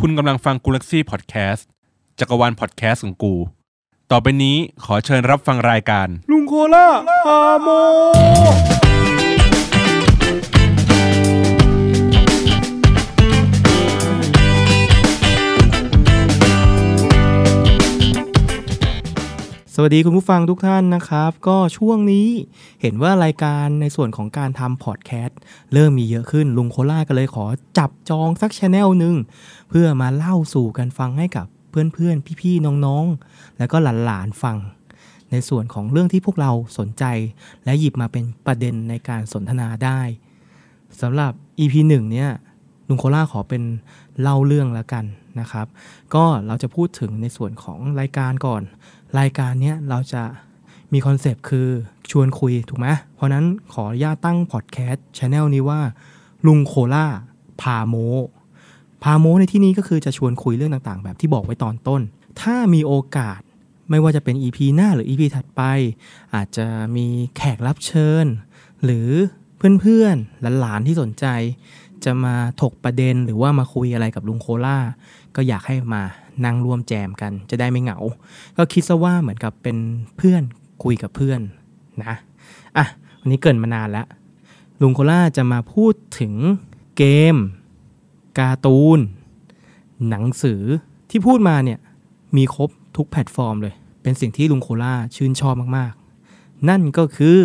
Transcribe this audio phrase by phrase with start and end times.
[0.00, 1.68] คุณกำลังฟังกูลักซี่พอดแคสต์
[2.18, 3.34] จักรวาลพอดแคสต์ของกู
[4.10, 6.86] ต่อไปนี้ขอเชิญรับฟังรายการ ลุงโคล่า
[7.24, 7.68] พาโม
[19.82, 22.28] วัสดีคุณผู้ฟังทุกท่านนะครับ ก็ช่วงนี้
[22.80, 25.38] เห็นว่ารายการในส่วนของการทำพอดแคสต์
[25.72, 27.44] เริ่มมีเยอะขึ้นลุงโคล่าก็เลยขอ
[27.78, 29.16] จับจองสักชแนลหนึ่ง
[29.68, 34.56] เพื่อมาเล่าสู่กันฟังให้กับเพื่อนๆ พี่ๆ น้องๆ แล้วก็หลานๆ ฟัง
[35.30, 37.04] ในส่วนของเรื่องที่พวกเราสนใจ
[37.64, 40.00] และหยิบมาเป็นประเด็นในการสนทนาได้
[41.00, 42.30] สำหรับ EP 1เนี่ย
[42.88, 43.62] ลุงโคล่าขอเป็น
[44.20, 45.04] เล่าเรื่องแล้วกัน
[45.40, 45.66] นะครับ
[46.14, 48.62] ก็เราจะพูดถึงในส่วนของรายการก่อน
[49.18, 50.22] รายการเนี้ยเราจะ
[50.92, 51.68] มีคอนเซปต์คือ
[52.10, 55.80] ชวนคุยถูกไหมเพราะนั้นขออนุญาตตั้งพอดแคสต์ช anel นี้ว่า
[56.46, 57.06] ลุงโคล่า
[57.60, 57.94] พาโม
[59.02, 62.00] พาโมในที่นี้ก็คือจะชวนคุยเรื่องต่างๆ แบบที่บอกไว้ตอนต้น
[62.40, 63.40] ถ้ามีโอกาส
[63.90, 65.62] ไม่ว่าจะเป็น EP หน้าหรือ EP ถัดไป
[66.34, 68.26] อาจจะมีแขกรับเชิญ
[68.84, 69.08] หรือ
[69.80, 71.26] เพื่อนๆหลานๆที่สนใจ
[72.04, 74.78] จะมาถกประเด็นหรือว่ามาคุยอะไรกับลุงโคล่า
[75.36, 76.02] ก็อยากให้มา
[76.44, 77.98] นั่งร่วมแจมกัน จะได้ไม่เหงา
[78.56, 79.76] ก็คิดซะว่าเหมือนกับเป็น
[80.16, 80.42] เพื่อน
[80.84, 81.40] คุยกับเพื่อน
[82.04, 82.14] นะ
[82.76, 82.86] อะ
[83.20, 84.06] วันนี้เกินมานานแล้ว
[84.80, 86.34] ลุงโคล่าจะมาพูดถึง
[86.96, 87.36] เกม
[88.38, 88.98] การ์ตูน
[90.08, 90.62] หนังสือ
[91.10, 91.78] ที่พูดมาเนี่ย
[92.36, 97.40] มีครบทุกแพลตฟอร์มเลย เป็นสิ่งที่ลุงโคล่าชื่นชอบมากๆ นั่นก็คือ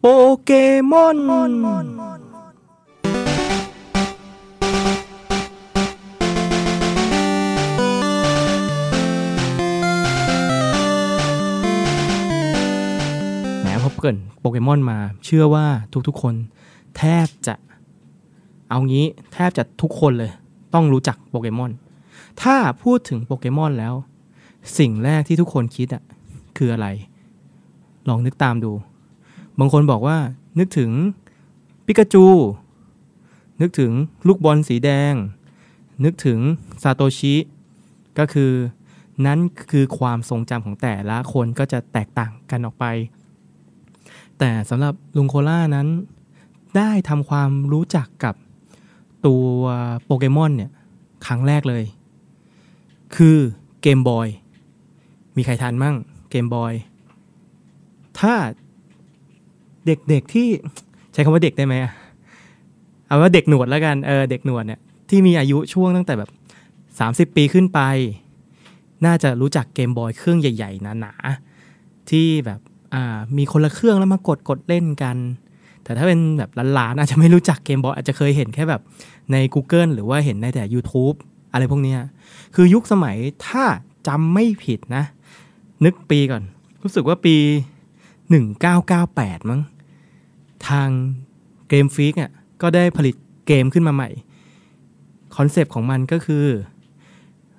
[0.00, 0.06] โป
[0.44, 0.50] เก
[0.90, 1.16] มอน
[13.98, 15.66] เกรินโปเกมอนมา เชื่อว่า
[16.08, 16.34] ทุกๆคน
[16.96, 17.54] แทบจะ
[18.68, 20.30] เอางี้แทบจะทุกคนเลย
[20.74, 21.72] ต้องรู้จักโปเกมอน
[22.42, 23.94] ถ้าพูดถึงโปเกมอนแล้ว
[24.78, 26.02] สิ่งแรกที่ทุกคนคิดอะ
[26.56, 26.86] คืออะไร
[28.08, 28.72] ลองนึกตามดู
[29.58, 30.18] บางคนบอกว่า
[30.58, 30.90] นึกถึง
[31.86, 32.26] ปิกาจู
[33.60, 33.92] นึกถึง
[34.26, 35.14] ลูกบอลสีแดง
[36.04, 36.38] นึกถึง
[36.82, 37.34] ซาโตชิ
[38.18, 38.52] ก็คือ
[39.26, 39.38] นั้น
[39.70, 42.84] คือความทรงจำของแต่ละคนก็จะแตกต่างกันออกไป
[44.38, 45.86] แต่สำหรับลุงโคล่านั้น
[46.76, 48.34] ได้ทำความรู้จักกับ
[49.26, 49.46] ตัว
[50.04, 50.70] โปเกมอนเนี่ย
[51.26, 51.84] ครั้งแรกเลย
[53.16, 53.36] คือ
[53.82, 54.28] เกมบอย
[55.36, 55.96] มีใครทันมั่ง
[56.30, 56.72] เกมบอย
[58.18, 58.34] ถ้า
[59.86, 60.48] เด็กๆที่
[61.12, 61.74] ใช้คำว่าเด็กได้ไหม
[63.06, 66.30] เอาว่าเด็กหนวดแล้วกันเออเด็กหนวดเนี่ยที่มีอายุช่วงตั้งแต่แบบ
[67.28, 67.80] 30 ปีขึ้นไป
[69.06, 72.60] น่าจะรู้จักเกมบอยเครื่องใหญ่ ๆ หนาๆที่แบบ
[73.36, 75.16] มีคนละเครื่องแล้วมากดกดเล่นกัน
[75.84, 78.82] แต่ถ้าเป็นแบบหลานๆอาจจะไม่รู้จักเกมบอยอาจจะเคยเห็นแค่แบบ
[79.32, 81.16] ใน Google หรือว่าเห็นในแต่ YouTube
[81.52, 81.94] อะไรพวกนี้
[82.54, 83.16] คือยุคสมัย
[83.46, 83.64] ถ้า
[84.08, 85.04] จำไม่ผิดนะ
[85.84, 86.42] นึกปีก่อน
[86.82, 87.36] รู้สึกว่าปี
[88.22, 89.60] 1998 มั้ง
[90.68, 90.88] ทาง
[91.68, 92.30] Game Freak อะ
[92.62, 93.14] ก็ได้ผลิต
[93.46, 94.10] เกมขึ้นมาใหม่
[95.36, 96.44] คอนเซปต์ของมันก็คือ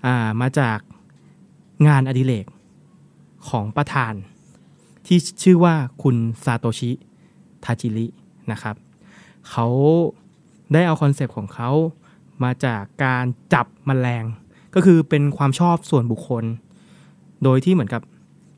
[0.06, 0.79] อ่ามาจาก
[1.88, 2.45] งานอดิเรก
[3.50, 4.13] ของประธาน
[5.12, 6.92] ที่ชื่อว่าคุณซาโตชิ
[7.64, 8.08] ทาจิริ
[8.52, 8.75] นะครับ
[9.50, 9.68] เขา
[10.74, 11.70] ได้เอาคอนเซปต์ของเขา
[12.44, 14.24] มาจากการจับแมลง
[14.75, 16.44] ก็คือเป็นความชอบส่วนบุคคล
[17.44, 18.02] โดยที่เหมือนกับ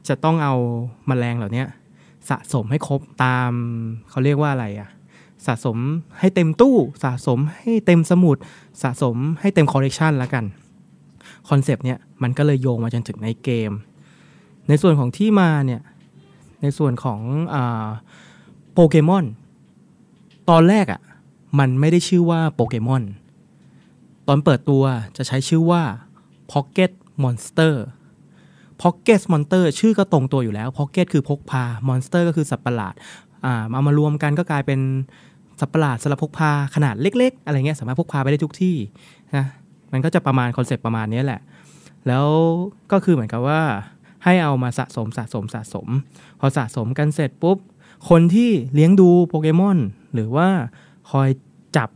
[0.07, 1.63] จะต้องเอาแมลงเหล่านี้
[2.29, 3.51] สะสมให้ครบตาม
[4.09, 4.89] เขาเรียกว่าอะไรอะ
[5.45, 5.77] สะสม
[6.19, 8.37] ให้เต็มตู้สะสมให้เต็มสมุด
[8.83, 10.45] สะสมให้เต็มคอลเลกชันแล้วกัน
[11.49, 13.71] คอนเซปต์เนี่ยมันก็เลยโยงมาจนถึงในเกม
[14.67, 15.81] ในส่วนของที่มาเนี่ย
[16.61, 17.19] ในส่วนของ
[18.73, 19.25] โปเกมอน
[20.49, 21.01] ตอนแรกอะ่ะ
[21.59, 23.03] มันไม่ได้ชื่อว่าโปเกมอน
[24.27, 24.83] ตอนเปิดตัว
[25.17, 25.81] จะใช้ชื่อว่า
[26.51, 26.91] Pocket
[27.23, 27.73] Monster
[28.81, 32.93] Pocket Monster ชื่อก็ตรงตัวอยู่แล้ว Pocket คือพกพา Monster ก็คือสัตว์ประหลาด
[33.45, 34.79] อ่าเอามารวมกันก็กลายเป็น
[35.59, 38.75] สัตว์ประหลาดสำหรับพกพาขนาดเล็ก ๆ อะไรเงี้ยสามารถพกพาไปได้ทุกที่
[39.35, 39.45] นะ
[39.91, 41.41] มันก็จะประมาณคอนเซปต์ประมาณนี้แหละ
[42.07, 42.27] แล้ว
[42.91, 43.61] ก็คือเหมือนกับว่า
[44.25, 45.87] ให้เอามาสะสมสะสมสะสม
[46.39, 47.57] พอสะสมกันเสร็จปุ๊บ
[48.09, 49.77] คนที่เลี้ยงดูโปเกมอน
[50.13, 50.47] หรือว่า
[51.11, 51.29] คอย
[51.77, 51.89] จับ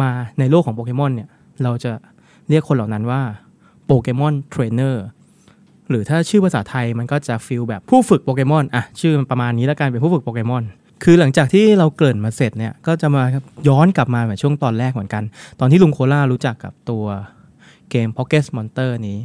[0.00, 1.28] มาในโลกของโปเกมอนเนี่ย
[1.62, 1.92] เราจะ
[2.48, 3.22] เรียกคนเหล่านั้นว่า
[3.86, 5.04] โปเกมอนเทรนเนอร์
[5.88, 10.64] หรือถ้าชื่อภาษาไทยมันก็จะ feel แบบผู้ฝึกโปเกมอนอะชื่อมันประมาณนี้แล้วกันเป็นผู้ฝึกโปเกมอน
[11.04, 13.22] คือหลังจากที่เราเกริ่นมาเสร็จเนี่ยก็จะมา
[13.68, 15.22] ย้อนกลับมาเหมือนช่วงตอนแรกเหมือนกัน
[15.60, 17.04] ตอนที่ลุงโคล่ารู้จักกับตัว
[17.90, 19.18] เกม Pocket Monster นี้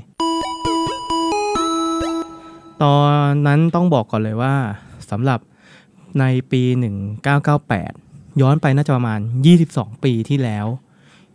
[2.84, 2.98] ตอ
[3.30, 4.56] นนั้นต้องบอกก่อนเลยว่า
[5.12, 5.40] สำหรับ
[6.20, 6.64] ในปี
[7.72, 9.20] 1998 ย้อนไปน่าจะประมาณ
[9.62, 10.66] 22 ปีที่แล้ว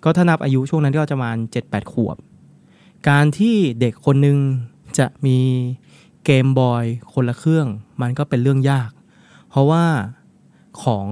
[0.04, 2.16] ก็ถ้านับอายุช่วงนั้นก็จะประมาณ 7-8 ขวบ
[3.08, 4.38] การที่เด็กคนหนึ่ง
[4.98, 5.38] จะมี
[6.24, 7.66] เกมบอยคนละเครื่อง
[8.02, 8.90] มันก็เป็นเรื่องยาก
[9.50, 9.84] เพราะว่า
[10.82, 11.06] ของ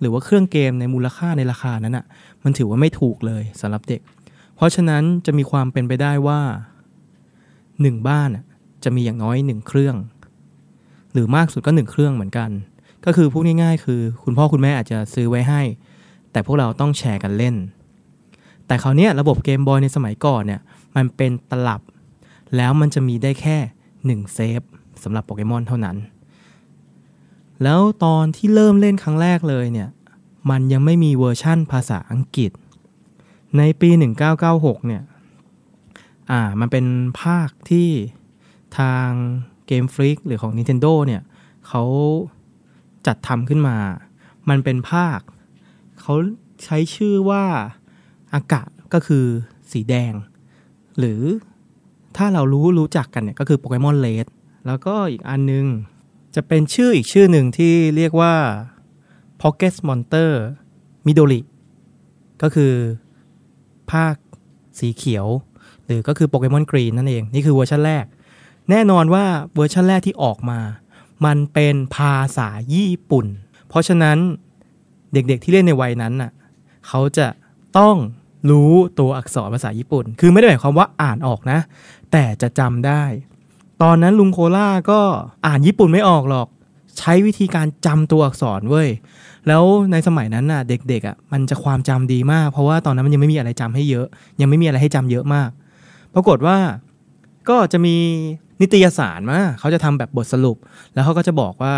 [0.00, 2.04] หรือว่าเครื่องเกมในมูลค่าในราคานั้นอะ่ะ
[2.44, 4.00] มันถือว่าไม่ถูกเลยสำหรับเด็ก
[4.56, 6.40] เพราะฉะนั้นจะมีความเป็นไปได้ว่า
[7.80, 8.44] หนึ่งบ้านอะ
[8.84, 9.96] จะมีอย่างน้อยหนึ่งเครื่อง
[11.12, 12.50] หรือมากสุดก็หนึ่งเครื่องเหมือนกัน
[13.04, 15.62] ก็คือพูดง่ายๆ คือ คุณพ่อคุณแม่อาจจะซื้อไว้ให้
[16.32, 17.54] แต่พวกเราต้องแชร์กันเล่น
[18.66, 20.60] แต่คราวนี้ระบบเกมบอยในสมัยก่อนเนี่ย
[20.96, 21.80] มันเป็นตลับ
[22.56, 23.56] แล้วมันจะมีได้แค่
[24.06, 24.60] หนึ่ง save
[25.02, 25.96] สำหรับโปเกมอนเท่านั้น
[27.62, 29.88] แล้วตอนที่เริ่มเล่นครั้งแรกเลยเนี่ย
[30.50, 32.52] มันยังไม่มีเวอร์ชั่นภาษาอังกฤษ
[33.58, 33.90] ในปี
[34.38, 35.02] 1996 เนี่ย
[36.30, 36.84] อ่า มันเป็น
[37.22, 37.88] ภาคที่
[38.78, 39.08] ทาง
[39.66, 41.22] เกมฟรีกหรือของ Nintendo เนี่ย
[41.68, 41.84] เขา
[43.06, 43.76] จัดทำขึ้นมา
[44.48, 45.20] มันเป็นภาค
[46.00, 46.14] เขา
[46.64, 47.44] ใช้ชื่อว่า
[48.34, 49.24] อากาศก็คือ
[49.72, 50.12] สีแดง
[50.98, 51.22] หรือ
[52.16, 54.26] ถ้าเรารู้รู้จักกันเนี่ยก็คือโปเกมอนเลด
[54.66, 55.66] แล้วก็อีกอันนึง
[56.34, 58.34] จะเป็นชื่ออีกชื่อหนึ่งที่เรียกว่า
[59.40, 60.30] Pocket Monster
[61.06, 61.40] Midori
[62.42, 62.72] ก็คือ
[63.92, 64.14] ภาค
[64.78, 65.26] สีเขียว
[65.84, 68.04] หรือก็คือโปเกมอน Green นั่นเอง นี่คือเวอร์ชันแรก
[68.70, 69.24] แน่นอนว่า
[69.54, 70.60] เวอร์ชันแรกที่ออกมา
[71.24, 73.26] มันเป็นภาษาญี่ปุ่น
[73.68, 74.18] เพราะฉะนั้น
[75.12, 76.30] เด็กๆที่เล่นในวัยนั้นน่ะ
[76.88, 77.26] เขาจะ
[77.78, 77.96] ต้อง
[78.50, 81.58] รู้ตัวอักษรภาษาญี่ปุ่น คือไม่ได้หมายความว่าอ่านออกนะ
[82.12, 83.04] แต่จะจำได้
[83.82, 85.00] ตอนนั้นลุงโคล่าก็
[85.46, 86.48] อ่านญี่ปุ่นไม่ออกหรอก
[86.98, 88.88] ใช้วิธีการจำตัวอักษรเว้ย
[89.48, 94.06] แล้วในสมัยนั้นน่ะ เด็กๆอะมันจะความจำดีมาก เพราะว่าตอนนั้นมันยังไม่มีอะไรจำให้เยอะ
[94.40, 95.50] ยังไม่มีอะไรให้จำเยอะมาก
[96.14, 96.56] ปรากฏว่า
[97.48, 97.96] ก็จะมี
[98.60, 100.56] นิตยสารมาเขาจะทำแบบบทสรุป
[100.94, 101.76] แล้วเขาก็จะบอกว่า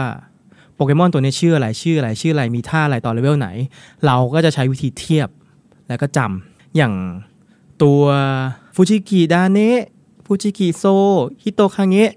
[0.75, 3.49] โปเกมอนตัวนี้ชื่ออะไรชื่ออะไรชื่ออะไรมีท่าอะไรตอนเลเวลไหน
[4.07, 5.29] เราก็จะใช้วิธีเทียบ
[5.89, 6.95] แล้วก็จำอย่าง
[7.83, 8.03] ตัว
[8.75, 9.83] ฟุชิกิดาเนะ
[10.25, 10.85] ฟุชิกิโซ
[11.43, 12.13] ฮิโตคาเงะ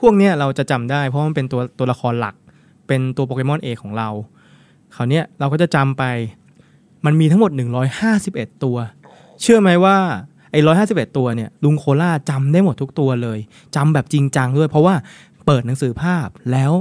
[0.00, 2.34] พวกเนี้ยเราจะจำได้เพราะมันเป็นตัวตัวละครหลัก
[2.86, 4.08] เป็นตัวโปเกมอนเอกของเรา
[4.94, 6.04] คราวเนี้ยเราก็จะจำไป
[7.04, 7.50] มันมีทั้งหมด
[8.06, 8.76] 151 ตัว
[9.40, 9.96] เชื่อไหมว่า
[10.52, 13.38] ไอ้ร้อยห้าสิบเอ็ดตัวเนี่ยลุงโคล่าจำได้หมดทุกตัวเลย
[13.76, 14.94] จำแบบจริงจังด้วย เพราะว่า
[15.46, 16.72] เปิดหนังสือภาพแล้ว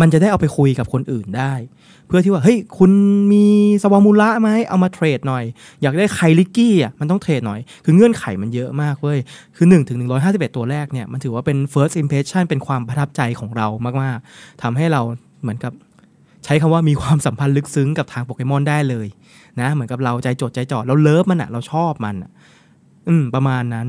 [0.00, 1.54] มันจะได้เอาไปคุยกับคนอื่นได้
[2.06, 2.90] เพื่อที่ว่าเฮ้ยคุณ
[3.32, 3.44] มี
[3.82, 5.44] สวามูระไหมเอามาเทรดหน่อย
[5.82, 9.18] อยากได้ไคลิกกี้อะมันต้องเทรดหน่อย คือเงื่อนไขมันเยอะมากเว้ย
[9.56, 13.66] คือ1ถึง151ตัวแรกเนี่ยมันถือว่าเป็น first impression เป็นความประทับใจของเรา
[14.02, 15.00] มากๆทำให้เรา
[15.42, 15.72] เหมือนกับ
[16.44, 19.06] ใช้คำว่ามีความสัมพันธ์ลึกซึ้งกับทางโปเกมอนได้เลย
[19.60, 22.30] นะเหมือนกับเราใจจดใจจ่อเราเลิฟมันอะเราชอบมันอะ
[23.08, 23.88] อืมประมาณนั้น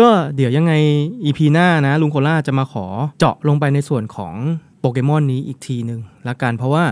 [0.00, 0.72] ก็เดี๋ยวยังไง
[1.24, 2.86] EP หน้านะลุงโคล่าจะมาขอ
[3.18, 4.34] เจาะลงไปในส่วนของ
[4.80, 6.84] โปเกมอนนี้อีกทีหนึ่งละกันเพราะว่า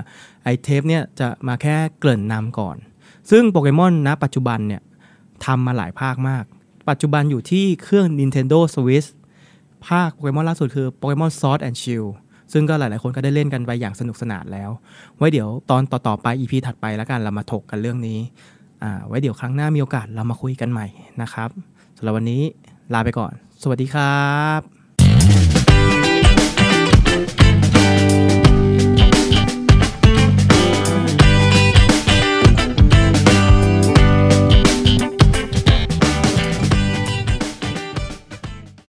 [0.45, 2.77] ไอเทปเนี่ยจะมาแค่เกริ่นนำก่อน
[3.31, 4.83] ซึ่งโปเกมอนณปัจจุบันเนี่ย
[5.45, 6.45] ทำมาหลายภาคมาก
[6.89, 9.09] ปัจจุบันอยู่ที่เครื่อง Nintendo Switch
[9.89, 12.11] ภาคโปเกมอนล่าสุดคือโปเกมอน Sword and Shield
[12.53, 14.71] ซึ่งก็หลาย ๆ คนก็ได้เล่นกันไปอย่างสนุกสนานแล้ว
[15.17, 18.19] ไว้เดี๋ยวตอนต่อ ๆ ไป EP ถัดไปแล้วกันเรามาถกกันเรื่องนี้
[19.07, 20.87] ไว้เดี๋ยวครั้งหน้ามีโอกาสเรามาคุยกันใหม่
[21.23, 21.49] นะครับ
[21.97, 22.43] สำหรับวันนี้
[22.95, 23.33] ลาไปก่อน
[23.63, 24.61] สวัสดีครับ